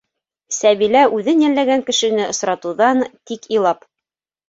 Сәбилә 0.55 1.03
үҙен 1.19 1.45
йәлләгән 1.45 1.85
кешене 1.91 2.27
осратыуҙан 2.35 3.07
тик 3.21 3.51
илап 3.61 3.91